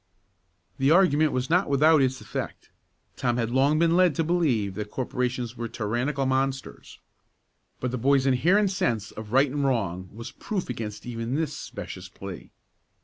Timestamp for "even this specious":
11.05-12.09